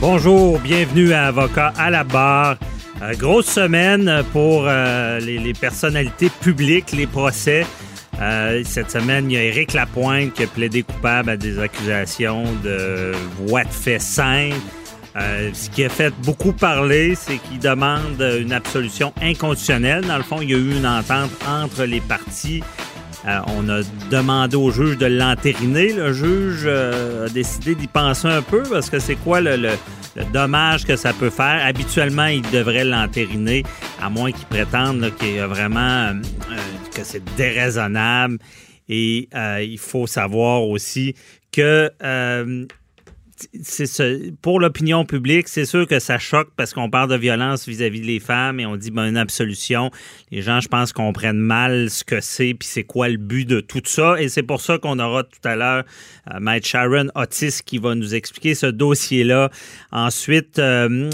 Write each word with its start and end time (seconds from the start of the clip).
Bonjour, 0.00 0.60
bienvenue 0.60 1.12
à 1.12 1.26
Avocat 1.26 1.72
à 1.76 1.90
la 1.90 2.04
barre. 2.04 2.56
Euh, 3.02 3.14
grosse 3.14 3.46
semaine 3.46 4.22
pour 4.32 4.64
euh, 4.66 5.18
les, 5.18 5.52
personnalités 5.54 6.30
publiques, 6.40 6.92
les 6.92 7.08
procès. 7.08 7.66
Euh, 8.20 8.62
cette 8.64 8.92
semaine, 8.92 9.28
il 9.28 9.34
y 9.34 9.36
a 9.36 9.42
Éric 9.42 9.72
Lapointe 9.72 10.34
qui 10.34 10.44
a 10.44 10.46
plaidé 10.46 10.84
coupable 10.84 11.30
à 11.30 11.36
des 11.36 11.58
accusations 11.58 12.44
de 12.62 13.12
voie 13.40 13.64
de 13.64 13.70
fait. 13.70 13.98
Euh, 15.16 15.50
ce 15.52 15.68
qui 15.68 15.84
a 15.84 15.88
fait 15.88 16.14
beaucoup 16.24 16.52
parler, 16.52 17.16
c'est 17.16 17.38
qu'il 17.38 17.58
demande 17.58 18.20
une 18.20 18.52
absolution 18.52 19.12
inconditionnelle. 19.20 20.04
Dans 20.04 20.16
le 20.16 20.22
fond, 20.22 20.40
il 20.40 20.50
y 20.50 20.54
a 20.54 20.58
eu 20.58 20.76
une 20.76 20.86
entente 20.86 21.30
entre 21.46 21.84
les 21.84 22.00
parties. 22.00 22.62
Euh, 23.26 23.40
on 23.48 23.68
a 23.68 23.82
demandé 24.10 24.56
au 24.56 24.70
juge 24.70 24.96
de 24.96 25.06
l'entériner. 25.06 25.92
Le 25.92 26.12
juge 26.12 26.62
euh, 26.64 27.26
a 27.26 27.28
décidé 27.28 27.74
d'y 27.74 27.86
penser 27.86 28.28
un 28.28 28.42
peu 28.42 28.62
parce 28.62 28.90
que 28.90 28.98
c'est 28.98 29.16
quoi 29.16 29.40
le, 29.40 29.70
dommage 30.32 30.84
que 30.84 30.96
ça 30.96 31.12
peut 31.12 31.30
faire. 31.30 31.64
Habituellement, 31.64 32.26
il 32.26 32.42
devrait 32.50 32.84
l'entériner, 32.84 33.64
à 34.00 34.08
moins 34.08 34.32
qu'il 34.32 34.46
prétende 34.46 35.12
qu'il 35.18 35.34
y 35.34 35.38
a 35.38 35.46
vraiment 35.46 36.10
euh, 36.10 36.14
que 36.94 37.02
c'est 37.02 37.22
déraisonnable. 37.36 38.38
Et 38.88 39.28
il 39.60 39.78
faut 39.78 40.06
savoir 40.06 40.62
aussi 40.62 41.14
que 41.52 41.90
ce- 43.62 44.30
pour 44.42 44.60
l'opinion 44.60 45.04
publique, 45.04 45.48
c'est 45.48 45.64
sûr 45.64 45.86
que 45.86 45.98
ça 45.98 46.18
choque 46.18 46.50
parce 46.56 46.72
qu'on 46.72 46.90
parle 46.90 47.10
de 47.10 47.16
violence 47.16 47.68
vis-à-vis 47.68 48.00
des 48.00 48.20
femmes 48.20 48.60
et 48.60 48.66
on 48.66 48.76
dit 48.76 48.90
ben, 48.90 49.06
une 49.08 49.16
absolution. 49.16 49.90
Les 50.30 50.42
gens, 50.42 50.60
je 50.60 50.68
pense, 50.68 50.92
comprennent 50.92 51.38
mal 51.38 51.90
ce 51.90 52.04
que 52.04 52.20
c'est 52.20 52.54
puis 52.54 52.68
c'est 52.70 52.84
quoi 52.84 53.08
le 53.08 53.16
but 53.16 53.44
de 53.46 53.60
tout 53.60 53.82
ça. 53.84 54.20
Et 54.20 54.28
c'est 54.28 54.42
pour 54.42 54.60
ça 54.60 54.78
qu'on 54.78 54.98
aura 54.98 55.24
tout 55.24 55.38
à 55.44 55.56
l'heure 55.56 55.84
euh, 56.34 56.60
Sharon 56.62 57.08
Otis 57.14 57.60
qui 57.64 57.78
va 57.78 57.94
nous 57.94 58.14
expliquer 58.14 58.54
ce 58.54 58.66
dossier-là. 58.66 59.50
Ensuite, 59.92 60.58
euh, 60.58 61.10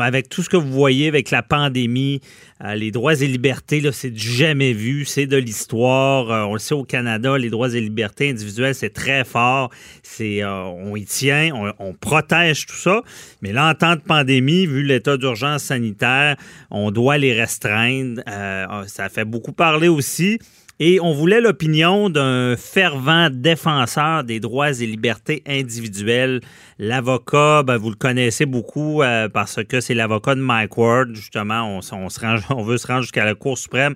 avec 0.00 0.28
tout 0.28 0.42
ce 0.42 0.48
que 0.48 0.56
vous 0.56 0.72
voyez 0.72 1.08
avec 1.08 1.30
la 1.30 1.42
pandémie, 1.42 2.20
euh, 2.64 2.74
les 2.74 2.90
droits 2.90 3.14
et 3.14 3.26
libertés, 3.26 3.80
là, 3.80 3.92
c'est 3.92 4.16
jamais 4.16 4.72
vu, 4.72 5.04
c'est 5.04 5.26
de 5.26 5.36
l'histoire. 5.36 6.30
Euh, 6.30 6.44
on 6.44 6.54
le 6.54 6.58
sait 6.60 6.74
au 6.74 6.84
Canada, 6.84 7.36
les 7.36 7.50
droits 7.50 7.74
et 7.74 7.80
libertés 7.80 8.30
individuelles, 8.30 8.74
c'est 8.74 8.92
très 8.92 9.24
fort. 9.24 9.70
C'est, 10.02 10.44
on 10.44 10.94
y 10.96 11.04
tient, 11.04 11.50
on, 11.54 11.63
on 11.78 11.92
protège 11.92 12.66
tout 12.66 12.76
ça. 12.76 13.02
Mais 13.42 13.52
là, 13.52 13.70
en 13.70 13.74
temps 13.74 13.96
de 13.96 14.00
pandémie, 14.00 14.66
vu 14.66 14.82
l'état 14.82 15.16
d'urgence 15.16 15.64
sanitaire, 15.64 16.36
on 16.70 16.90
doit 16.90 17.18
les 17.18 17.38
restreindre. 17.38 18.22
Euh, 18.28 18.84
ça 18.86 19.08
fait 19.08 19.24
beaucoup 19.24 19.52
parler 19.52 19.88
aussi. 19.88 20.38
Et 20.80 20.98
on 21.00 21.12
voulait 21.12 21.40
l'opinion 21.40 22.10
d'un 22.10 22.56
fervent 22.56 23.30
défenseur 23.30 24.24
des 24.24 24.40
droits 24.40 24.72
et 24.72 24.86
libertés 24.86 25.42
individuelles. 25.46 26.40
L'avocat, 26.80 27.62
ben, 27.62 27.76
vous 27.76 27.90
le 27.90 27.96
connaissez 27.96 28.44
beaucoup 28.44 29.00
euh, 29.00 29.28
parce 29.28 29.62
que 29.62 29.80
c'est 29.80 29.94
l'avocat 29.94 30.34
de 30.34 30.40
Mike 30.40 30.76
Ward. 30.76 31.14
Justement, 31.14 31.78
on, 31.78 31.80
on 31.92 32.62
veut 32.64 32.76
se 32.76 32.86
rendre 32.88 33.02
jusqu'à 33.02 33.24
la 33.24 33.36
Cour 33.36 33.56
suprême 33.56 33.94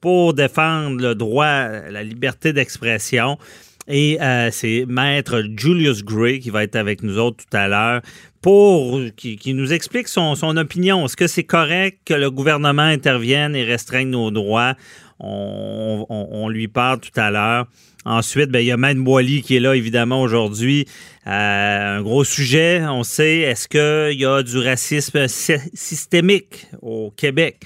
pour 0.00 0.34
défendre 0.34 1.00
le 1.00 1.14
droit, 1.14 1.68
la 1.68 2.02
liberté 2.02 2.52
d'expression. 2.52 3.38
Et 3.88 4.20
euh, 4.20 4.50
c'est 4.52 4.84
maître 4.86 5.42
Julius 5.56 6.04
Gray 6.04 6.38
qui 6.38 6.50
va 6.50 6.62
être 6.62 6.76
avec 6.76 7.02
nous 7.02 7.18
autres 7.18 7.44
tout 7.44 7.56
à 7.56 7.66
l'heure 7.68 8.00
pour 8.40 9.00
qui, 9.16 9.54
nous 9.54 9.72
explique 9.72 10.08
son, 10.08 10.56
opinion. 10.56 11.04
Est-ce 11.04 11.16
que 11.16 11.26
c'est 11.26 11.44
correct 11.44 12.00
que 12.04 12.14
le 12.14 12.30
gouvernement 12.30 12.82
intervienne 12.82 13.54
et 13.54 13.64
restreigne 13.64 14.10
nos 14.10 14.30
droits? 14.30 14.74
On, 15.20 16.48
lui 16.48 16.66
parle 16.66 16.98
tout 16.98 17.20
à 17.20 17.30
l'heure. 17.30 17.66
Ensuite, 18.04 18.50
ben, 18.50 18.58
il 18.58 18.66
y 18.66 18.72
a 18.72 18.76
Maître 18.76 19.00
Boily 19.00 19.42
qui 19.42 19.54
est 19.54 19.60
là, 19.60 19.76
évidemment, 19.76 20.20
aujourd'hui. 20.20 20.86
Euh, 21.28 21.98
un 21.98 22.02
gros 22.02 22.24
sujet, 22.24 22.82
on 22.84 23.04
sait, 23.04 23.38
est-ce 23.38 23.68
qu'il 23.68 24.20
y 24.20 24.24
a 24.24 24.42
du 24.42 24.58
racisme 24.58 25.28
sy- 25.28 25.70
systémique 25.72 26.66
au 26.82 27.12
Québec? 27.16 27.60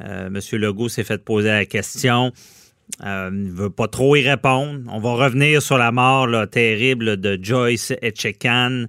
Euh, 0.00 0.30
Monsieur 0.30 0.58
Legault 0.58 0.88
s'est 0.88 1.02
fait 1.02 1.22
poser 1.24 1.48
la 1.48 1.66
question. 1.66 2.32
Euh, 3.04 3.30
ne 3.30 3.50
veut 3.50 3.70
pas 3.70 3.88
trop 3.88 4.14
y 4.16 4.28
répondre. 4.28 4.80
On 4.88 5.00
va 5.00 5.14
revenir 5.14 5.60
sur 5.62 5.78
la 5.78 5.90
mort 5.90 6.28
terrible 6.50 7.16
de 7.16 7.38
Joyce 7.42 7.92
Etchekan. 8.02 8.86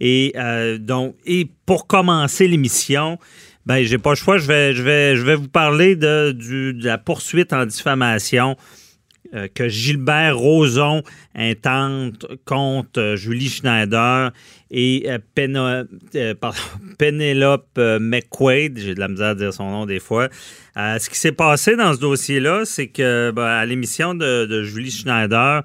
Et 0.00 0.32
euh, 0.36 0.78
donc, 0.78 1.14
et 1.24 1.48
pour 1.64 1.86
commencer 1.86 2.48
l'émission, 2.48 3.18
ben 3.64 3.82
j'ai 3.84 3.98
pas 3.98 4.10
le 4.10 4.16
choix. 4.16 4.38
Je 4.38 4.46
vais, 4.82 5.34
vous 5.36 5.48
parler 5.48 5.96
de, 5.96 6.36
la 6.82 6.98
poursuite 6.98 7.52
en 7.52 7.64
diffamation 7.66 8.56
que 9.54 9.68
Gilbert 9.68 10.36
Rozon 10.36 11.02
intente 11.34 12.26
contre 12.44 13.00
euh, 13.00 13.16
Julie 13.16 13.48
Schneider 13.48 14.32
et 14.70 15.04
euh, 15.06 15.18
euh, 16.16 16.34
Penelope 16.98 17.68
euh, 17.78 17.98
McQuaid, 18.00 18.78
j'ai 18.78 18.94
de 18.94 19.00
la 19.00 19.08
misère 19.08 19.28
à 19.28 19.34
dire 19.34 19.52
son 19.52 19.70
nom 19.70 19.86
des 19.86 20.00
fois. 20.00 20.28
Euh, 20.76 20.98
ce 20.98 21.08
qui 21.10 21.18
s'est 21.18 21.32
passé 21.32 21.76
dans 21.76 21.94
ce 21.94 22.00
dossier-là, 22.00 22.64
c'est 22.64 22.88
que 22.88 23.30
ben, 23.34 23.44
à 23.44 23.66
l'émission 23.66 24.14
de, 24.14 24.62
Julie 24.64 24.90
Schneider, 24.90 25.62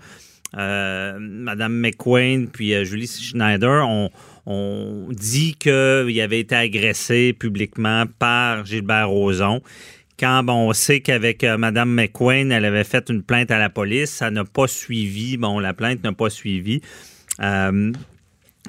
euh, 0.58 1.18
Madame 1.20 1.74
McQuaid 1.74 2.50
puis 2.52 2.74
euh, 2.74 2.84
Julie 2.84 3.08
Schneider 3.08 3.88
ont 3.88 4.10
on 4.48 5.08
dit 5.12 5.54
qu'il 5.54 6.20
avait 6.20 6.40
été 6.40 6.56
agressé 6.56 7.32
publiquement 7.32 8.06
par 8.18 8.66
Gilbert 8.66 9.08
Rozon 9.08 9.62
quand 10.22 10.48
on 10.50 10.72
sait 10.74 11.02
qu'avec 11.02 11.44
euh, 11.44 11.58
Mme 11.58 11.90
McQueen, 11.90 12.52
elle 12.52 12.66
avait 12.66 12.84
fait 12.84 13.10
une 13.10 13.24
plainte 13.24 13.50
à 13.50 13.58
la 13.58 13.72
police, 13.72 14.12
ça 14.12 14.30
n'a 14.30 14.46
pas 14.46 14.68
suivi. 14.68 15.36
Bon, 15.36 15.58
la 15.60 15.74
plainte 15.74 16.04
n'a 16.04 16.14
pas 16.14 16.30
suivi. 16.30 16.80
Euh, 17.40 17.92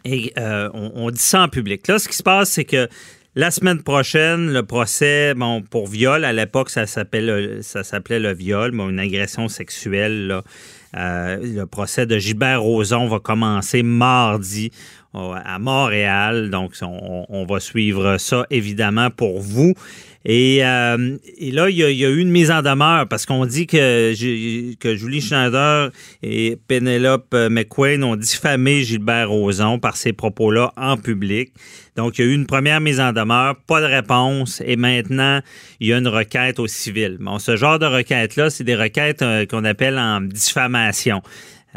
et 0.07 0.33
euh, 0.39 0.71
on, 0.73 1.11
dit 1.11 1.21
ça 1.21 1.43
en 1.43 1.49
public. 1.49 1.87
Là, 1.87 1.99
ce 1.99 2.09
qui 2.09 2.17
se 2.17 2.23
passe, 2.23 2.53
c'est 2.53 2.65
que 2.65 2.89
la 3.35 3.51
semaine 3.51 3.83
prochaine, 3.83 4.51
le 4.51 4.63
procès, 4.63 5.35
pour 5.71 5.89
viol, 5.89 6.25
à 6.25 6.33
l'époque, 6.33 6.71
ça 6.71 6.87
s'appelait 6.87 7.21
le, 7.21 8.33
viol, 8.33 8.75
une 8.75 8.99
agression 8.99 9.49
sexuelle. 9.49 10.41
Le 10.95 11.65
procès 11.65 12.07
de 12.07 12.19
Gilbert 12.19 12.63
Rozon 12.63 13.09
va 13.09 13.21
commencer 13.21 13.83
mardi 13.83 14.71
à 15.15 15.59
Montréal. 15.59 16.51
Donc, 16.51 16.73
on, 16.83 17.47
va 17.49 17.61
suivre 17.61 18.19
ça 18.19 18.47
évidemment 18.51 19.11
pour 19.11 19.41
vous. 19.41 19.75
Et, 20.25 20.65
euh, 20.65 21.19
là, 21.41 21.69
il 21.69 21.77
y, 21.77 21.85
a, 21.85 22.09
eu 22.09 22.19
une 22.19 22.31
mise 22.31 22.51
en 22.51 22.63
demeure 22.63 23.09
parce 23.09 23.27
qu'on 23.27 23.45
dit 23.45 23.67
que 23.67 24.13
Julie 24.15 25.21
Schneider 25.21 25.91
et 26.23 26.59
Penelope 26.69 27.35
McQueen 27.51 28.05
ont 28.05 28.17
diffamé 28.17 28.85
Gilbert 28.85 29.31
Rozon 29.31 29.79
par 29.81 29.97
ces 29.97 30.13
propos-là 30.13 30.73
en 30.77 30.97
public. 30.97 31.53
Donc, 31.97 32.19
il 32.19 32.25
y 32.25 32.29
a 32.29 32.31
eu 32.31 32.35
une 32.35 32.47
première 32.47 32.81
mise 32.81 33.01
en 33.01 33.13
demeure, 33.13 33.57
pas 33.67 33.81
de 33.81 33.87
réponse, 33.87 34.63
et 34.65 34.77
maintenant, 34.77 35.41
il 35.79 35.89
y 35.89 35.93
a 35.93 35.99
une 35.99 36.09
requête 36.09 36.59
au 36.59 36.67
civil. 36.67 37.19
Bon, 37.21 37.39
ce 37.39 37.57
genre 37.57 37.79
de 37.79 37.87
requête-là, 37.87 38.49
c'est 38.49 38.65
des 38.65 38.77
requêtes 38.77 39.21
euh, 39.21 39.45
qu'on 39.45 39.65
appelle 39.65 39.99
en 39.99 40.23
diffamation. 40.23 41.21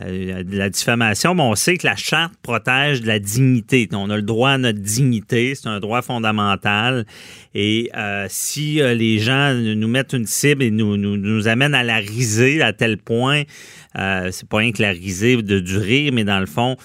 Euh, 0.02 0.44
de 0.44 0.58
la 0.58 0.70
diffamation, 0.70 1.36
bon, 1.36 1.52
on 1.52 1.56
sait 1.56 1.78
que 1.78 1.88
la 1.88 1.96
charte 1.96 2.34
protège 2.42 3.02
de 3.02 3.08
la 3.08 3.20
dignité. 3.20 3.88
On 3.94 4.10
a 4.10 4.18
le 4.18 4.24
droit 4.24 4.52
à 4.52 4.58
notre 4.58 4.80
dignité, 4.80 5.56
c'est 5.56 5.70
un 5.70 5.80
droit 5.80 6.02
fondamental. 6.02 7.06
Et 7.54 7.90
euh, 7.96 8.26
si 8.30 8.82
euh, 8.82 8.94
les 8.94 9.20
gens 9.20 9.54
nous 9.54 9.88
mettent 9.88 10.14
une 10.14 10.26
cible 10.26 10.64
et 10.64 10.72
nous, 10.72 10.98
nous, 10.98 11.16
nous 11.16 11.48
amènent 11.48 11.76
à 11.76 11.84
la 11.84 11.98
riser 11.98 12.62
à 12.62 12.74
tel 12.74 12.98
point, 12.98 13.44
euh, 13.98 14.30
c'est 14.32 14.50
pas 14.50 14.58
rien 14.58 14.74
que 14.74 14.82
la 14.82 14.92
risée 14.92 15.42
de 15.42 15.60
du 15.60 15.78
rire, 15.78 16.12
mais 16.14 16.26
dans 16.26 16.40
le 16.40 16.46
fond, 16.46 16.76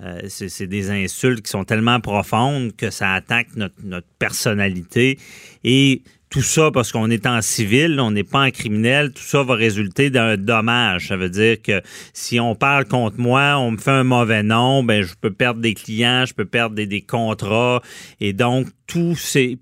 Euh, 0.00 0.22
c'est 0.28 0.48
c'est 0.48 0.68
des 0.68 0.90
insultes 0.90 1.42
qui 1.42 1.50
sont 1.50 1.64
tellement 1.64 2.00
profondes 2.00 2.70
que 2.76 2.88
ça 2.88 3.14
attaque 3.14 3.48
notre, 3.56 3.74
notre 3.82 4.06
personnalité. 4.20 5.18
Et 5.64 6.02
tout 6.30 6.42
ça, 6.42 6.70
parce 6.70 6.92
qu'on 6.92 7.10
est 7.10 7.26
en 7.26 7.40
civil, 7.40 7.98
on 8.00 8.10
n'est 8.10 8.24
pas 8.24 8.46
en 8.46 8.50
criminel, 8.50 9.12
tout 9.12 9.22
ça 9.22 9.42
va 9.42 9.54
résulter 9.54 10.10
d'un 10.10 10.36
dommage. 10.36 11.08
Ça 11.08 11.16
veut 11.16 11.30
dire 11.30 11.62
que 11.62 11.80
si 12.12 12.38
on 12.38 12.54
parle 12.54 12.84
contre 12.84 13.18
moi, 13.18 13.56
on 13.58 13.70
me 13.70 13.78
fait 13.78 13.90
un 13.90 14.04
mauvais 14.04 14.42
nom, 14.42 14.82
ben 14.82 15.02
je 15.02 15.14
peux 15.18 15.30
perdre 15.30 15.60
des 15.60 15.74
clients, 15.74 16.24
je 16.26 16.34
peux 16.34 16.44
perdre 16.44 16.74
des, 16.74 17.00
contrats. 17.00 17.80
Et 18.20 18.32
donc, 18.32 18.66
tous 18.86 19.16
ces, 19.16 19.58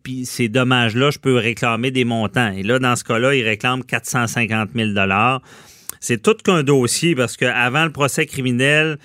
dommages-là, 0.49 1.11
je 1.11 1.19
peux 1.19 1.37
réclamer 1.37 1.91
des 1.91 2.05
montants. 2.05 2.53
Et 2.53 2.63
là, 2.63 2.79
dans 2.79 2.97
ce 2.97 3.05
cas-là, 3.05 3.35
il 3.35 3.45
réclame 3.45 3.85
450 3.85 4.71
000 4.75 4.91
C'est 6.01 6.21
tout 6.21 6.35
qu'un 6.43 6.65
dossier 6.65 7.15
parce 7.15 7.37
qu'avant 7.37 7.85
le 7.85 7.93
procès 7.93 8.27
criminel, 8.27 8.99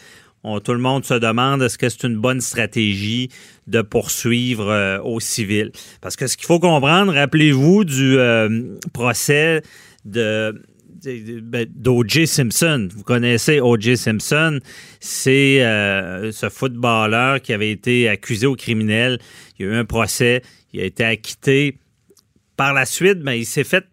tout 0.63 0.73
le 0.73 0.79
monde 0.79 1.05
se 1.05 1.13
demande 1.13 1.61
est-ce 1.61 1.77
que 1.77 1.89
c'est 1.89 2.03
une 2.03 2.17
bonne 2.17 2.41
stratégie 2.41 3.29
de 3.67 3.81
poursuivre 3.81 4.69
euh, 4.69 4.99
au 5.01 5.19
civil? 5.19 5.71
Parce 6.01 6.15
que 6.15 6.27
ce 6.27 6.37
qu'il 6.37 6.47
faut 6.47 6.59
comprendre, 6.59 7.13
rappelez-vous 7.13 7.83
du 7.83 8.17
euh, 8.17 8.77
procès 8.93 9.61
de 10.05 10.61
ben, 11.43 11.65
d'O.J. 11.75 12.27
Simpson. 12.27 12.87
Vous 12.95 13.03
connaissez 13.03 13.59
O.J. 13.59 13.97
Simpson, 13.97 14.59
c'est 14.99 15.63
euh, 15.63 16.31
ce 16.31 16.49
footballeur 16.49 17.41
qui 17.41 17.53
avait 17.53 17.71
été 17.71 18.07
accusé 18.07 18.45
au 18.45 18.55
criminel. 18.55 19.19
Il 19.57 19.65
y 19.65 19.69
a 19.69 19.71
eu 19.71 19.75
un 19.75 19.85
procès, 19.85 20.41
il 20.73 20.81
a 20.81 20.85
été 20.85 21.03
acquitté. 21.03 21.77
Par 22.55 22.73
la 22.73 22.85
suite, 22.85 23.19
ben, 23.19 23.33
il 23.33 23.45
s'est 23.45 23.63
fait 23.63 23.85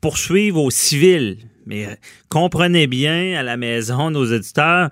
poursuivre 0.00 0.62
au 0.62 0.70
civil. 0.70 1.38
Mais 1.66 1.86
comprenez 2.28 2.86
bien 2.86 3.38
à 3.38 3.42
la 3.42 3.56
maison, 3.56 4.10
nos 4.10 4.24
éditeurs, 4.24 4.90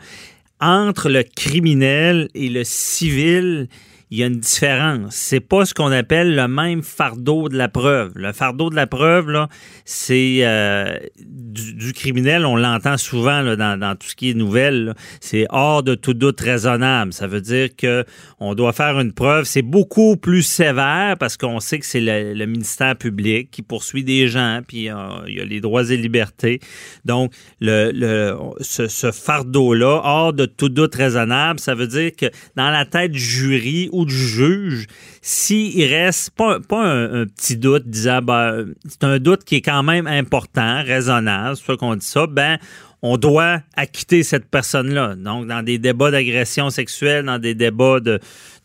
entre 0.60 1.08
le 1.08 1.22
criminel 1.22 2.28
et 2.34 2.48
le 2.48 2.64
civil, 2.64 3.68
il 4.10 4.18
y 4.18 4.22
a 4.22 4.26
une 4.26 4.40
différence. 4.40 5.14
C'est 5.14 5.40
pas 5.40 5.64
ce 5.64 5.74
qu'on 5.74 5.92
appelle 5.92 6.34
le 6.34 6.48
même 6.48 6.82
fardeau 6.82 7.48
de 7.48 7.56
la 7.56 7.68
preuve. 7.68 8.12
Le 8.14 8.32
fardeau 8.32 8.70
de 8.70 8.74
la 8.74 8.86
preuve, 8.86 9.30
là, 9.30 9.48
c'est 9.84 10.38
euh, 10.40 10.98
du, 11.18 11.92
criminel, 11.92 12.46
on 12.46 12.56
l'entend 12.56 12.96
souvent 12.96 13.42
dans, 13.42 13.78
dans 13.78 13.96
tout 13.96 14.08
ce 14.08 14.16
qui 14.16 14.30
est 14.30 14.34
nouvelle. 14.34 14.94
C'est 15.20 15.46
hors 15.50 15.82
de 15.82 15.94
tout 15.94 16.14
doute 16.14 16.40
raisonnable. 16.40 17.12
Ça 17.12 17.26
veut 17.26 17.40
dire 17.40 17.68
que 17.76 18.04
on 18.40 18.54
doit 18.54 18.72
faire 18.72 18.98
une 18.98 19.12
preuve. 19.12 19.44
C'est 19.44 19.62
beaucoup 19.62 20.16
plus 20.16 20.42
sévère 20.42 21.16
parce 21.18 21.36
qu'on 21.36 21.60
sait 21.60 21.78
que 21.78 21.86
c'est 21.86 22.00
le, 22.00 22.48
ministère 22.48 22.96
public 22.96 23.50
qui 23.50 23.60
poursuit 23.60 24.04
des 24.04 24.26
gens, 24.28 24.60
puis 24.66 24.88
euh, 24.88 24.94
il 25.26 25.34
y 25.34 25.40
a 25.40 25.44
les 25.44 25.60
droits 25.60 25.90
et 25.90 25.96
libertés. 25.98 26.60
Donc, 27.04 27.32
le, 27.60 27.90
le, 27.92 28.34
ce, 28.60 28.88
ce 28.88 29.12
fardeau-là, 29.12 30.00
hors 30.02 30.32
de 30.32 30.46
tout 30.46 30.70
doute 30.70 30.94
raisonnable, 30.94 31.60
ça 31.60 31.74
veut 31.74 31.86
dire 31.86 32.12
que 32.16 32.26
dans 32.56 32.70
la 32.70 32.86
tête 32.86 33.12
du 33.12 33.18
jury 33.18 33.90
ou 33.98 34.04
du 34.04 34.14
juge, 34.14 34.86
s'il 35.20 35.92
reste 35.92 36.30
pas, 36.30 36.60
pas 36.60 36.84
un, 36.84 37.26
petit 37.26 37.56
doute 37.56 37.88
disant 37.88 38.22
ben, 38.22 38.66
c'est 38.88 39.02
un 39.02 39.18
doute 39.18 39.42
qui 39.42 39.56
est 39.56 39.60
quand 39.60 39.82
même 39.82 40.06
important, 40.06 40.82
raisonnable, 40.84 41.56
c'est 41.56 41.76
qu'on 41.76 41.96
dit 41.96 42.06
ça, 42.06 42.26
ben 42.28 42.58
on 43.02 43.16
doit 43.16 43.60
acquitter 43.76 44.22
cette 44.22 44.46
personne-là. 44.46 45.14
Donc, 45.14 45.46
dans 45.46 45.62
des 45.62 45.78
débats 45.78 46.10
d'agression 46.10 46.70
sexuelle, 46.70 47.26
dans 47.26 47.38
des 47.38 47.54
débats 47.54 48.00
de, 48.00 48.18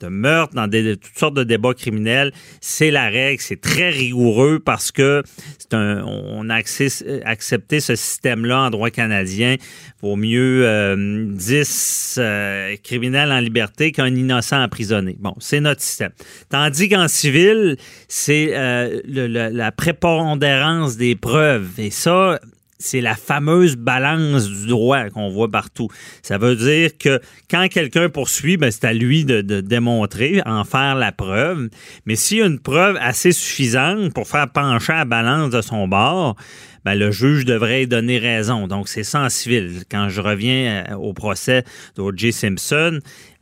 meurtre, 0.06 0.54
dans 0.54 0.68
des, 0.68 0.84
de 0.84 0.96
toutes 0.96 1.18
sortes 1.18 1.36
de 1.36 1.44
débats 1.44 1.74
criminels, 1.74 2.34
c'est 2.60 2.92
la 2.92 3.10
règle. 3.10 3.42
C'est 3.42 3.62
très 3.62 3.90
rigoureux 3.90 4.60
parce 4.60 4.92
que 4.92 5.24
c'est 5.58 5.74
un, 5.74 6.04
on 6.04 6.50
a 6.50 6.56
accepté 6.56 7.80
ce 7.80 7.96
système-là 7.96 8.64
en 8.64 8.70
droit 8.70 8.90
canadien. 8.90 9.56
Vaut 10.02 10.18
mieux 10.18 10.66
euh, 10.66 11.26
10 11.30 12.16
euh, 12.18 12.76
criminels 12.84 13.32
en 13.32 13.40
liberté 13.40 13.92
qu'un 13.92 14.14
innocent 14.14 14.62
emprisonné. 14.62 15.16
Bon, 15.20 15.36
c'est 15.40 15.62
notre 15.62 15.82
système. 15.82 16.12
Tandis 16.50 16.90
qu'en 16.90 17.08
civil, 17.08 17.78
c'est 18.10 18.50
euh, 18.54 19.00
la 19.06 19.72
prépondérance 19.72 20.98
des 20.98 21.16
preuves. 21.16 21.70
Et 21.78 21.92
ça, 21.92 22.40
c'est 22.84 23.00
la 23.00 23.16
fameuse 23.16 23.78
balance 23.78 24.50
du 24.50 24.68
droit 24.68 25.10
qu'on 25.10 25.30
voit 25.30 25.50
partout. 25.50 25.88
Ça 26.22 26.38
veut 26.38 26.56
dire 26.58 26.98
que 26.98 27.22
quand 27.50 27.68
quelqu'un 27.70 28.10
poursuit, 28.10 28.58
ben, 28.58 28.72
c'est 28.72 28.84
à 28.84 28.94
lui 28.94 29.24
de, 29.24 29.42
de 29.42 29.62
démontrer, 29.62 30.42
en 30.46 30.66
faire 30.66 30.96
la 30.96 31.14
preuve. 31.14 31.70
Mais 32.06 32.18
s'il 32.18 32.40
y 32.40 32.42
a 32.42 32.46
une 32.46 32.60
preuve 32.60 32.98
assez 33.00 33.32
suffisante 33.32 34.14
pour 34.14 34.28
faire 34.28 34.52
pencher 34.52 34.94
la 34.94 35.06
balance 35.06 35.50
de 35.50 35.62
son 35.62 35.88
bord, 35.88 36.36
ben, 36.86 36.96
le 36.96 37.12
juge 37.12 37.46
devrait 37.46 37.86
donner 37.86 38.20
raison. 38.20 38.68
Donc, 38.68 38.88
c'est 38.88 39.16
en 39.16 39.30
civil. 39.30 39.84
Quand 39.90 40.10
je 40.10 40.22
reviens 40.22 40.86
euh, 40.90 40.96
au 40.96 41.14
procès 41.14 41.64
d'O.J. 41.96 42.32
Simpson, 42.32 43.00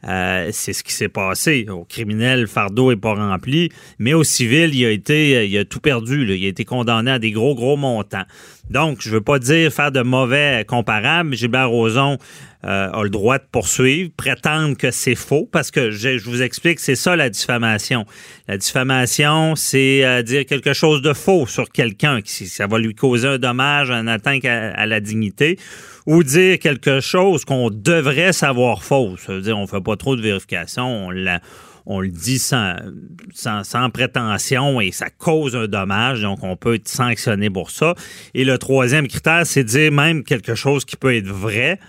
euh, 0.08 0.50
c'est 0.52 0.74
ce 0.74 0.84
qui 0.84 0.94
s'est 0.94 1.10
passé. 1.10 1.68
Au 1.70 1.84
criminel, 1.84 2.42
le 2.42 2.48
fardeau 2.48 2.92
n'est 2.92 3.00
pas 3.00 3.14
rempli, 3.14 3.70
mais 4.00 4.14
au 4.14 4.24
civil, 4.24 4.74
il 4.74 4.86
a 4.86 4.92
été, 4.92 5.38
euh, 5.38 5.46
il 5.46 5.58
a 5.58 5.66
tout 5.66 5.80
perdu. 5.80 6.24
Il 6.24 6.46
a 6.46 6.48
été 6.48 6.66
condamné 6.66 7.12
à 7.12 7.20
des 7.20 7.32
gros, 7.32 7.56
gros 7.56 7.78
montants. 7.78 8.26
Donc, 8.70 9.00
je 9.02 9.10
veux 9.10 9.22
pas 9.22 9.40
dire 9.40 9.72
faire 9.72 9.92
de 9.92 10.02
mauvais 10.02 10.66
comparables. 10.68 11.36
Gilbert 11.36 11.70
Rozon 11.70 12.18
euh, 12.63 12.92
a 12.92 13.04
le 13.04 13.10
droit 13.10 13.40
de 13.40 13.44
poursuivre, 13.52 14.12
prétendre 14.16 14.78
que 14.78 14.92
c'est 14.92 15.16
faux, 15.16 15.50
parce 15.52 15.72
que 15.72 15.90
je, 15.90 16.24
vous 16.24 16.44
explique, 16.44 16.80
c'est 16.80 16.96
ça 16.96 17.16
la 17.16 17.30
diffamation. 17.30 18.06
La 18.48 18.58
diffamation, 18.58 19.56
c'est 19.56 20.06
euh, 20.06 20.22
dire 20.22 20.46
quelque 20.46 20.74
chose 20.74 21.02
de 21.02 21.13
faux 21.13 21.48
sur 21.48 21.69
quelqu'un, 21.69 22.19
ça 22.24 22.68
va 22.68 22.78
lui 22.78 22.94
causer 22.94 23.28
un 23.28 23.38
dommage, 23.40 23.90
un 23.90 24.06
atteinte 24.06 24.46
à, 24.46 24.86
la 24.86 25.00
dignité, 25.00 25.58
ou 26.06 26.24
dire 26.24 26.60
quelque 26.60 27.00
chose 27.00 27.46
qu'on 27.46 27.72
devrait 27.72 28.34
savoir 28.34 28.84
faux. 28.84 29.18
Ça 29.18 29.34
veut 29.34 29.42
dire 29.42 29.58
on 29.58 29.66
fait 29.66 29.81
pas 29.81 29.96
trop 29.96 30.16
de 30.16 30.22
vérification, 30.22 31.08
on 31.88 32.00
le 32.00 32.10
dit 32.10 32.38
sans, 32.38 32.75
prétention 33.92 34.81
et 34.81 34.92
ça 34.92 35.10
cause 35.10 35.56
un 35.56 35.68
dommage, 35.68 36.22
donc 36.22 36.44
on 36.44 36.56
peut 36.56 36.75
être 36.75 36.88
sanctionné 36.88 37.50
pour 37.50 37.72
ça. 37.72 37.96
Et 38.36 38.46
le 38.46 38.60
troisième 38.60 39.08
critère, 39.08 39.48
c'est 39.48 39.63
dire 39.63 39.92
même 39.92 40.24
quelque 40.24 40.54
chose 40.54 40.86
qui 40.86 40.96
peut 40.96 41.16
être 41.16 41.28
vrai, 41.28 41.80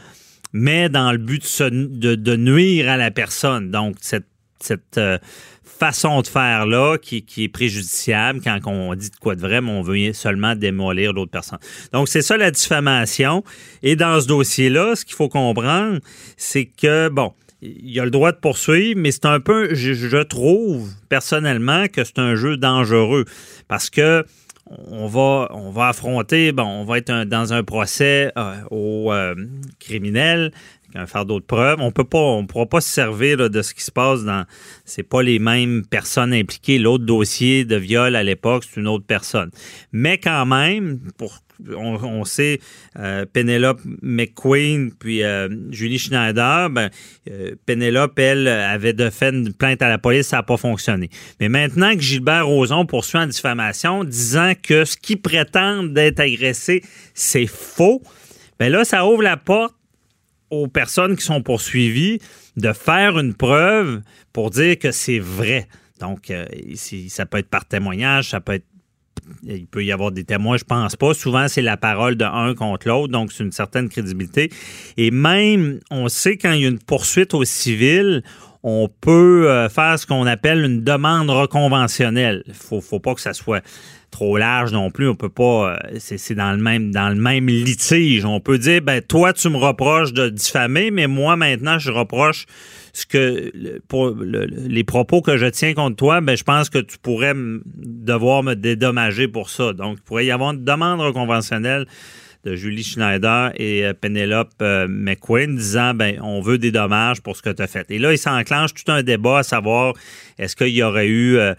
mais 0.53 0.89
dans 0.89 1.13
le 1.13 1.19
but 1.19 1.63
de, 1.63 2.15
de, 2.15 2.37
nuire 2.37 2.91
à 2.91 2.97
la 2.97 3.11
personne. 3.11 3.71
Donc, 3.71 3.97
cette, 4.01 4.27
cette 4.61 4.99
euh, 4.99 5.19
façon 5.65 6.21
de 6.21 6.27
faire 6.27 6.67
là 6.67 6.97
qui, 6.99 7.23
qui 7.23 7.45
est 7.45 7.49
préjudiciable 7.49 8.41
quand 8.43 8.59
on 8.67 8.95
dit 8.95 9.11
de 9.11 9.17
quoi 9.17 9.35
de 9.35 9.41
vrai, 9.41 9.61
mais 9.61 9.71
on 9.71 9.83
veut 9.83 10.13
seulement 10.13 10.55
démolir 10.55 11.13
l'autre 11.13 11.31
personne. 11.31 11.59
Donc, 11.93 12.09
c'est 12.09 12.23
ça 12.23 12.37
la 12.37 12.51
diffamation. 12.51 13.43
Et 13.83 13.97
dans 13.97 14.21
ce 14.21 14.27
dossier-là, 14.27 14.95
ce 14.95 15.05
qu'il 15.05 15.17
faut 15.17 15.29
comprendre, 15.29 15.99
c'est 16.37 16.67
que, 16.67 17.09
bon, 17.09 17.33
il 17.63 17.99
a 18.01 18.05
le 18.05 18.11
droit 18.11 18.33
de 18.33 18.37
poursuivre, 18.37 19.01
mais 19.01 19.13
c'est 19.13 19.27
un 19.27 19.41
peu, 19.41 19.75
je 19.75 20.23
trouve 20.23 20.91
personnellement 21.09 21.87
que 21.89 22.03
c'est 22.05 22.19
un 22.19 22.35
jeu 22.35 22.57
dangereux 22.57 23.25
parce 23.69 23.89
que 23.89 24.25
on 24.91 25.07
va, 25.07 25.49
on 25.53 25.71
va 25.71 25.89
affronter, 25.89 26.53
bon, 26.53 26.65
on 26.65 26.85
va 26.85 26.99
être 26.99 27.25
dans 27.25 27.53
un 27.53 27.63
procès 27.63 28.33
euh, 28.37 28.55
au 28.71 29.13
euh, 29.13 29.35
criminel 29.79 30.53
un 30.95 31.07
fardeau 31.07 31.41
de 31.41 31.45
preuves. 31.45 31.81
On 31.81 31.91
peut 31.91 32.05
pas, 32.05 32.19
on 32.19 32.47
pourra 32.47 32.67
pas 32.67 32.81
se 32.81 32.89
servir 32.89 33.51
de 33.51 33.63
ce 33.63 33.75
qui 33.75 33.83
se 33.83 33.91
passe 33.91 34.25
dans. 34.25 34.45
C'est 34.85 35.03
pas 35.03 35.23
les 35.23 35.39
mêmes 35.39 35.85
personnes 35.87 36.33
impliquées. 36.33 36.79
L'autre 36.79 37.05
dossier 37.05 37.65
de 37.65 37.77
viol 37.77 38.17
à 38.17 38.23
l'époque, 38.23 38.65
c'est 38.69 38.81
une 38.81 38.89
autre 38.89 39.07
personne. 39.07 39.51
Mais 39.93 40.19
quand 40.19 40.47
même, 40.47 41.01
pour 41.17 41.39
on, 41.77 42.25
sait 42.25 42.61
euh, 42.99 43.25
Penelope 43.33 43.81
McQueen 44.03 44.93
puis 44.93 45.23
euh, 45.23 45.49
Julie 45.71 45.99
Schneider, 45.99 46.71
ben, 46.71 46.91
euh, 47.31 47.55
elle, 48.17 48.49
avait 48.49 48.93
de 48.93 49.11
fait 49.11 49.31
une 49.31 49.53
plainte 49.53 49.83
à 49.83 49.89
la 49.89 49.99
police, 49.99 50.29
ça 50.29 50.39
n'a 50.39 50.43
pas 50.43 50.57
fonctionné. 50.57 51.11
Mais 51.41 51.49
maintenant 51.49 51.95
que 51.95 52.01
Gilbert 52.01 52.47
Rozon 52.47 52.87
poursuit 52.87 53.19
en 53.19 53.27
diffamation, 53.27 54.05
disant 54.05 54.53
que 54.61 54.85
ce 54.85 54.97
qui 54.97 55.17
prétendent 55.17 55.93
d'être 55.93 56.21
agressé, 56.21 56.83
c'est 57.15 57.47
faux, 57.47 58.03
ben 58.59 58.71
là, 58.71 58.85
ça 58.85 59.07
ouvre 59.07 59.23
la 59.23 59.37
porte 59.37 59.75
aux 60.51 60.69
personnes 60.69 61.17
qui 61.17 61.25
sont 61.25 61.43
poursuivies 61.43 62.21
de 62.57 62.73
faire 62.73 63.19
une 63.19 63.35
preuve 63.35 64.03
pour 64.33 64.51
dire 64.51 64.79
que 64.79 64.93
c'est 64.93 65.19
vrai. 65.19 65.67
Donc, 66.01 66.31
euh, 66.31 66.47
ça 67.09 67.27
peut 67.27 67.39
être 67.39 67.49
par 67.49 67.65
témoignage, 67.65 68.31
ça 68.31 68.41
peut 68.41 68.55
être 68.55 68.67
il 69.45 69.67
peut 69.67 69.85
y 69.85 69.93
avoir 69.93 70.13
des 70.13 70.25
témoins, 70.25 70.57
je 70.57 70.65
pense 70.65 70.97
pas. 70.97 71.15
Souvent, 71.15 71.49
c'est 71.49 71.63
la 71.63 71.77
parole 71.77 72.17
de 72.17 72.25
un 72.25 72.55
contre 72.55 72.89
l'autre, 72.89 73.13
donc 73.13 73.33
c'est 73.33 73.45
une 73.45 73.53
certaine 73.53 73.89
crédibilité. 73.89 74.51
Et 74.97 75.11
même, 75.11 75.81
on 75.91 76.09
sait 76.09 76.37
quand 76.37 76.53
il 76.53 76.63
y 76.63 76.65
a 76.65 76.69
une 76.69 76.79
poursuite 76.79 77.35
au 77.35 77.45
civil, 77.45 78.23
on 78.65 78.89
peut 79.01 79.51
euh, 79.51 79.69
faire 79.69 79.99
ce 79.99 80.07
qu'on 80.07 80.27
appelle 80.27 80.65
une 80.65 80.83
demande 80.85 81.31
reconventionnelle. 81.31 82.45
Faut, 82.53 82.81
faut 82.81 83.01
pas 83.01 83.15
que 83.15 83.21
ça 83.21 83.33
soit 83.33 83.63
trop 84.11 84.37
large 84.37 84.73
non 84.73 84.91
plus. 84.91 85.09
On 85.09 85.15
peut 85.15 85.29
pas. 85.31 85.73
euh, 85.93 85.97
C'est 85.99 86.35
dans 86.35 86.53
le 86.53 86.59
même 86.63 86.93
dans 86.93 87.09
le 87.09 87.15
même 87.17 87.47
litige. 87.49 88.25
On 88.25 88.41
peut 88.41 88.59
dire 88.59 88.83
ben 88.83 89.01
toi 89.03 89.33
tu 89.33 89.49
me 89.49 89.57
reproches 89.57 90.13
de 90.13 90.29
diffamer, 90.29 90.91
mais 90.91 91.07
moi 91.07 91.35
maintenant 91.37 91.79
je 91.79 91.91
reproche 91.91 92.47
ce 92.93 93.07
que 93.07 93.81
pour 93.89 94.11
le- 94.11 94.45
les 94.47 94.85
propos 94.85 95.23
que 95.23 95.39
je 95.39 95.47
tiens 95.47 95.73
contre 95.75 95.97
toi, 95.97 96.21
ben 96.21 96.37
je 96.37 96.45
pense 96.45 96.69
que 96.69 96.79
tu 96.79 96.99
pourrais 96.99 97.33
devoir 97.35 98.43
me 98.43 98.55
dédommager 98.55 99.29
pour 99.29 99.49
ça. 99.51 99.73
Donc 99.73 99.97
il 99.99 100.03
pourrait 100.03 100.27
y 100.27 100.31
avoir 100.31 100.53
une 100.53 100.63
demande 100.65 101.01
reconventionnelle 101.01 101.87
de 102.45 102.57
Julie 102.57 102.83
Schneider 102.83 103.53
et 103.57 103.85
euh, 103.85 103.95
Penelope 103.95 104.51
euh, 104.63 104.87
McQueen 104.89 105.57
disant 105.57 105.95
ben 105.95 106.19
on 106.23 106.41
veut 106.41 106.59
des 106.59 106.73
dommages 106.73 107.21
pour 107.21 107.37
ce 107.37 107.43
que 107.43 107.51
tu 107.51 107.63
as 107.63 107.67
fait. 107.67 107.91
Et 107.91 107.99
là, 107.99 108.13
il 108.13 108.19
s'enclenche 108.19 108.75
tout 108.75 108.91
un 108.91 109.03
débat 109.03 109.39
à 109.39 109.43
savoir 109.43 109.95
est-ce 110.39 110.57
qu'il 110.57 110.69
y 110.69 110.83
aurait 110.83 111.07
eu 111.07 111.37
euh, 111.37 111.55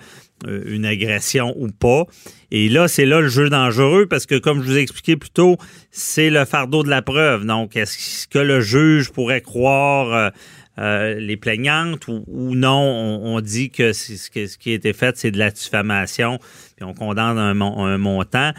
une 0.46 0.86
agression 0.86 1.54
ou 1.58 1.70
pas. 1.70 2.04
Et 2.52 2.68
là, 2.68 2.90
c'est 2.90 3.06
là 3.06 3.22
le 3.22 3.30
jeu 3.30 3.50
dangereux 3.50 4.08
parce 4.08 4.26
que, 4.26 4.38
comme 4.38 4.62
je 4.62 4.68
vous 4.68 4.78
ai 4.78 4.82
expliqué 4.82 5.16
plus 5.16 5.30
tôt, 5.30 5.58
c'est 5.92 6.30
le 6.30 6.44
fardeau 6.44 6.84
de 6.84 6.90
la 6.90 7.02
preuve. 7.02 7.46
Donc, 7.46 7.78
est-ce 7.78 8.28
que 8.28 8.40
le 8.40 8.60
juge 8.60 9.12
pourrait 9.12 9.42
croire 9.42 10.32
les 10.78 11.38
plaignantes 11.38 12.08
ou, 12.08 12.56
non? 12.56 12.82
On, 13.24 13.40
dit 13.40 13.70
que 13.70 13.94
ce, 13.94 14.30
qui 14.30 14.72
a 14.72 14.74
été 14.74 14.92
fait, 14.92 15.16
c'est 15.18 15.32
de 15.32 15.40
la 15.40 15.50
diffamation, 15.50 16.40
puis 16.76 16.84
on 16.84 16.94
condamne 16.94 17.38
un 17.38 17.98
montant. 17.98 18.52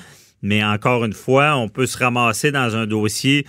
Mais 0.44 0.62
encore 0.62 1.06
une 1.06 1.14
fois, 1.14 1.56
on 1.56 1.70
peut 1.70 1.86
se 1.86 1.96
ramasser 1.96 2.52
dans 2.52 2.76
un 2.76 2.86
dossier 2.86 3.46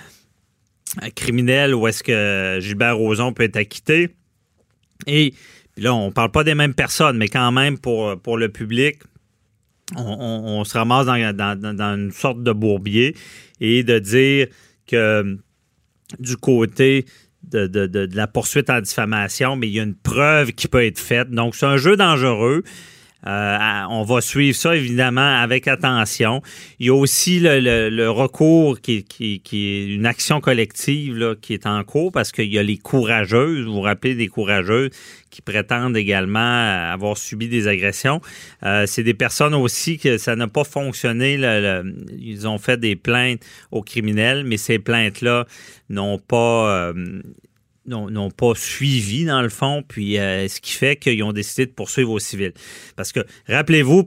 criminel 1.13 1.75
où 1.75 1.87
est-ce 1.87 2.01
que 2.01 2.59
Gilbert 2.61 2.95
Rozon 2.95 3.33
peut 3.33 3.43
être 3.43 3.57
acquitté. 3.57 4.15
Et 5.05 5.33
là, 5.75 5.93
on 5.93 6.07
ne 6.07 6.11
parle 6.13 6.31
pas 6.31 6.45
des 6.45 6.55
mêmes 6.55 6.73
personnes, 6.73 7.17
mais 7.17 7.27
quand 7.27 7.51
même 7.51 7.77
pour, 7.77 8.17
pour 8.21 8.37
le 8.37 8.47
public, 8.47 8.99
on, 9.97 10.63
se 10.63 10.77
ramasse 10.77 11.05
dans, 11.05 11.85
une 11.95 12.11
sorte 12.13 12.41
de 12.41 12.53
bourbier 12.53 13.13
et 13.59 13.83
de 13.83 13.99
dire 13.99 14.47
que 14.87 15.37
du 16.17 16.37
côté 16.37 17.05
de, 17.43 17.67
de, 17.67 18.09
la 18.15 18.27
poursuite 18.27 18.69
en 18.69 18.79
diffamation, 18.79 19.57
mais 19.57 19.67
il 19.67 19.73
y 19.73 19.81
a 19.81 19.83
une 19.83 19.95
preuve 19.95 20.53
qui 20.53 20.69
peut 20.69 20.85
être 20.85 20.99
faite. 20.99 21.29
Donc, 21.29 21.55
c'est 21.55 21.65
un 21.65 21.75
jeu 21.75 21.97
dangereux. 21.97 22.63
Euh, 23.27 23.57
on 23.89 24.03
va 24.03 24.21
suivre 24.21 24.55
ça 24.55 24.75
évidemment 24.75 25.41
avec 25.41 25.67
attention. 25.67 26.41
Il 26.79 26.87
y 26.87 26.89
a 26.89 26.93
aussi 26.93 27.39
le, 27.39 28.07
recours 28.09 28.81
qui, 28.81 29.05
est 29.21 29.93
une 29.95 30.05
action 30.05 30.39
collective 30.41 31.35
qui 31.41 31.53
est 31.53 31.65
en 31.65 31.83
cours 31.83 32.11
parce 32.11 32.31
qu'il 32.31 32.51
y 32.51 32.59
a 32.59 32.63
les 32.63 32.77
courageuses, 32.77 33.65
vous 33.65 33.73
vous 33.73 33.81
rappelez 33.81 34.15
des 34.15 34.27
courageuses 34.27 34.91
qui 35.31 35.41
prétendent 35.41 35.97
également 35.97 36.91
avoir 36.91 37.17
subi 37.17 37.49
des 37.49 37.67
agressions. 37.67 38.21
Euh, 38.63 38.85
c'est 38.87 39.03
des 39.03 39.13
personnes 39.13 39.53
aussi 39.53 39.97
que 39.97 40.17
ça 40.17 40.35
n'a 40.35 40.47
pas 40.47 40.63
fonctionné. 40.63 41.37
ils 42.17 42.47
ont 42.47 42.57
fait 42.57 42.79
des 42.79 42.95
plaintes 42.95 43.41
aux 43.71 43.81
criminels, 43.81 44.43
mais 44.45 44.57
ces 44.57 44.79
plaintes-là 44.79 45.45
n'ont 45.89 46.19
pas... 46.19 46.89
Euh, 46.89 47.21
n'ont 47.87 48.31
pas 48.31 48.53
suivi 48.55 49.25
dans 49.25 49.41
le 49.41 49.49
fond, 49.49 49.83
puis 49.87 50.17
euh, 50.17 50.47
ce 50.47 50.61
qui 50.61 50.71
fait 50.71 50.95
qu'ils 50.95 51.23
ont 51.23 51.33
décidé 51.33 51.65
de 51.65 51.71
poursuivre 51.71 52.11
au 52.11 52.19
civil. 52.19 52.53
Parce 52.95 53.11
que, 53.11 53.21
rappelez-vous, 53.47 54.05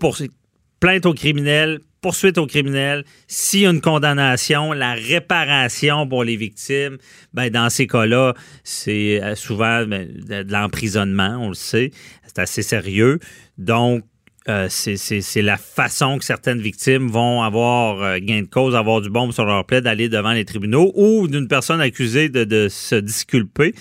plainte 0.80 1.06
au 1.06 1.14
criminel, 1.14 1.80
poursuite 2.00 2.38
au 2.38 2.46
criminel, 2.46 3.04
s'il 3.26 3.60
y 3.60 3.66
a 3.66 3.70
une 3.70 3.80
condamnation, 3.80 4.72
la 4.72 4.94
réparation 4.94 6.06
pour 6.06 6.24
les 6.24 6.36
victimes, 6.36 6.98
ben 7.32 7.50
dans 7.50 7.70
ces 7.70 7.86
cas-là, 7.86 8.34
c'est 8.64 9.22
euh, 9.22 9.34
souvent 9.34 9.84
ben, 9.84 10.08
de 10.08 10.52
l'emprisonnement, 10.52 11.38
on 11.40 11.48
le 11.48 11.54
sait, 11.54 11.90
c'est 12.26 12.38
assez 12.38 12.62
sérieux. 12.62 13.18
Donc, 13.56 14.04
euh, 14.48 14.68
c'est 14.70 15.42
la 15.42 15.58
façon 15.58 16.18
que 16.18 16.24
certaines 16.24 16.60
victimes 16.60 17.08
vont 17.08 17.42
avoir 17.42 18.02
euh, 18.02 18.18
gain 18.18 18.40
de 18.40 18.46
cause, 18.46 18.74
avoir 18.74 19.02
du 19.02 19.10
bombe 19.10 19.32
sur 19.32 19.44
leur 19.44 19.66
plaie, 19.66 19.82
d'aller 19.82 20.08
devant 20.08 20.32
les 20.32 20.46
tribunaux 20.46 20.90
ou 20.94 21.28
d'une 21.28 21.48
personne 21.48 21.82
accusée 21.82 22.30
de, 22.30 22.68
se 22.70 22.94
disculper. 22.94 23.74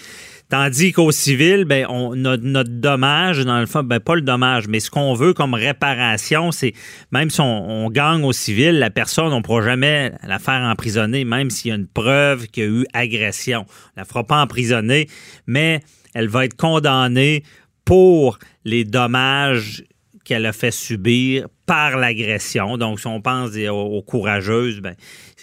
Tandis 0.50 0.92
qu'au 0.92 1.12
civil, 1.12 1.64
ben, 1.64 1.86
on, 1.90 2.16
notre, 2.16 2.70
dommage, 2.70 3.46
dans 3.46 3.60
le 3.60 3.66
fond, 3.66 3.84
ben, 3.84 4.02
pas 4.02 4.16
le 4.16 4.22
dommage, 4.22 4.68
mais 4.68 4.82
ce 4.82 4.92
qu'on 4.92 5.14
veut 5.14 5.34
comme 5.34 5.54
réparation, 5.54 6.52
c'est 6.52 6.74
même 7.12 7.30
si 7.30 7.40
on, 7.40 7.90
gagne 7.90 8.24
au 8.24 8.34
civil, 8.34 8.78
la 8.80 8.90
personne, 8.90 9.32
on 9.32 9.38
ne 9.38 9.44
pourra 9.44 9.62
jamais 9.62 10.12
la 10.24 10.40
faire 10.40 10.62
emprisonner, 10.62 11.24
même 11.24 11.50
s'il 11.50 11.70
y 11.70 11.72
a 11.72 11.76
une 11.76 11.88
preuve 11.88 12.48
qu'il 12.48 12.64
y 12.64 12.66
a 12.66 12.70
eu 12.70 12.86
agression. 12.94 13.66
On 13.68 14.00
la 14.00 14.06
fera 14.06 14.26
pas 14.26 14.42
emprisonner, 14.42 15.08
mais 15.48 15.82
elle 16.14 16.28
va 16.28 16.44
être 16.44 16.56
condamnée 16.56 17.44
pour 17.86 18.38
les 18.66 18.84
dommages 18.84 19.84
qu'elle 20.28 20.46
a 20.46 20.52
fait 20.52 20.72
subir 20.72 21.48
par 21.66 21.96
l'agression. 21.96 22.78
Donc, 22.78 23.00
si 23.00 23.08
on 23.08 23.22
pense 23.22 23.52
aux, 23.56 24.02
courageuses, 24.02 24.82
ben, 24.82 24.96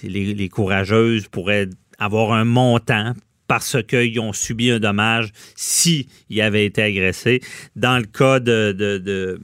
les, 0.03 0.49
courageuses 0.50 1.26
pourraient 1.26 1.71
avoir 1.99 2.35
un 2.35 2.45
montant 2.45 3.14
parce 3.49 3.83
qu'ils 3.83 4.21
ont 4.21 4.35
subi 4.35 4.71
un 4.71 4.81
dommage 4.81 5.31
s'ils 5.57 6.07
avaient 6.38 6.67
été 6.67 6.83
agressés. 6.83 7.41
Dans 7.76 7.97
le 7.97 8.05
cas 8.05 8.41
de, 8.41 9.41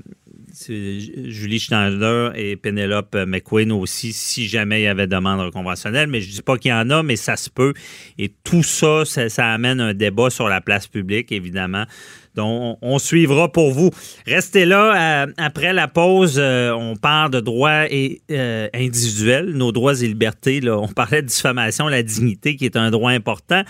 Julie 0.68 1.58
Schneider 1.58 2.32
et 2.36 2.56
Penelope 2.56 3.16
McQueen 3.26 3.72
aussi, 3.72 4.12
si 4.12 4.48
jamais 4.48 4.80
il 4.80 4.84
y 4.84 4.88
avait 4.88 5.06
demande 5.06 5.50
conventionnelle. 5.52 6.08
Mais 6.08 6.20
je 6.20 6.28
ne 6.28 6.32
dis 6.32 6.42
pas 6.42 6.58
qu'il 6.58 6.70
y 6.70 6.74
en 6.74 6.90
a, 6.90 7.02
mais 7.02 7.16
ça 7.16 7.36
se 7.36 7.50
peut. 7.50 7.74
Et 8.18 8.32
tout 8.44 8.62
ça, 8.62 9.04
ça 9.04 9.52
amène 9.52 9.80
un 9.80 9.94
débat 9.94 10.30
sur 10.30 10.48
la 10.48 10.60
place 10.60 10.86
publique, 10.86 11.32
évidemment, 11.32 11.84
donc, 12.34 12.78
on, 12.80 12.98
suivra 12.98 13.50
pour 13.50 13.72
vous. 13.72 13.90
Restez 14.26 14.64
là. 14.64 15.24
Euh, 15.24 15.32
après 15.36 15.72
la 15.72 15.88
pause, 15.88 16.36
euh, 16.38 16.70
on 16.72 16.96
parle 16.96 17.30
de 17.30 17.40
droits 17.40 17.90
et, 17.90 18.20
euh, 18.30 18.68
individuels, 18.72 19.50
nos 19.50 19.72
droits 19.72 20.00
et 20.00 20.06
libertés. 20.06 20.60
On 20.70 20.88
parlait 20.88 21.22
de 21.22 21.26
diffamation, 21.26 21.88
la 21.88 22.02
dignité 22.02 22.56
qui 22.56 22.64
est 22.64 22.76
un 22.76 22.90
droit 22.90 23.10
important. 23.10 23.62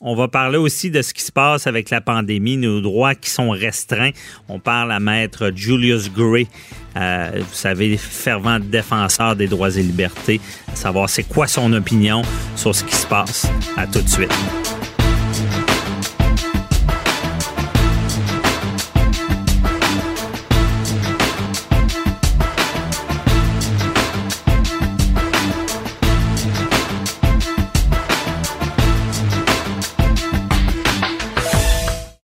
On 0.00 0.14
va 0.14 0.28
parler 0.28 0.58
aussi 0.58 0.90
de 0.90 1.00
ce 1.02 1.14
qui 1.14 1.22
se 1.22 1.32
passe 1.32 1.66
avec 1.66 1.88
la 1.90 2.00
pandémie, 2.00 2.56
nos 2.56 2.80
droits 2.80 3.14
qui 3.14 3.30
sont 3.30 3.50
restreints. 3.50 4.10
On 4.48 4.58
parle 4.58 4.92
à 4.92 5.00
maître 5.00 5.52
Julius 5.54 6.12
Gray, 6.12 6.46
vous 6.94 7.44
savez, 7.52 7.96
fervent 7.96 8.58
défenseur 8.58 9.36
des 9.36 9.46
droits 9.46 9.70
et 9.70 9.82
libertés, 9.82 10.40
à 10.70 10.76
savoir 10.76 11.08
c'est 11.08 11.22
quoi 11.22 11.46
son 11.46 11.72
opinion 11.72 12.22
sur 12.56 12.74
ce 12.74 12.84
qui 12.84 12.96
se 12.96 13.06
passe. 13.06 13.46
À 13.76 13.86
tout 13.86 14.02
de 14.02 14.08
suite. 14.08 14.73